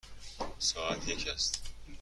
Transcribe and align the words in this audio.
ساعت 0.59 1.07
یک 1.07 1.27
است. 1.27 1.63